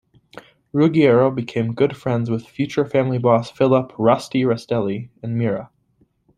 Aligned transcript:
Ruggiero 0.73 1.29
became 1.29 1.75
good 1.75 1.95
friends 1.95 2.31
with 2.31 2.47
future 2.47 2.87
family 2.87 3.19
boss 3.19 3.51
Philip 3.51 3.93
"Rusty" 3.99 4.41
Rastelli 4.41 5.11
and 5.21 5.37
Mirra. 5.39 5.69